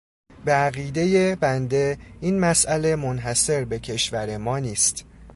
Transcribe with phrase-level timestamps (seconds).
[0.45, 5.05] به عقیده بنده این مسئله منحصر به کشور ما نیست.